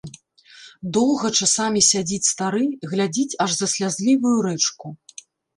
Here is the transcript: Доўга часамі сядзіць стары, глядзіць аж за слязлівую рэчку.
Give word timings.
Доўга 0.97 1.27
часамі 1.41 1.81
сядзіць 1.89 2.29
стары, 2.31 2.63
глядзіць 2.95 3.37
аж 3.47 3.51
за 3.59 3.71
слязлівую 3.75 4.37
рэчку. 4.51 4.87